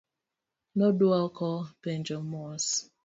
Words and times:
Nodwoko 0.77 1.47
penjo 1.83 2.17
mos. 2.31 2.65